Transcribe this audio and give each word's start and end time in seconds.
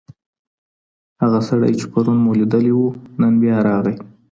هغه 1.21 1.39
سړی 1.49 1.71
چي 1.79 1.85
پرون 1.91 2.17
مو 2.23 2.31
لیدلی 2.39 2.73
و، 2.75 2.81
نن 3.21 3.33
بیا 3.41 3.57
راغی. 3.67 3.95